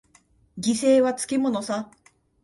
[0.57, 1.91] 犠牲はつきものさ。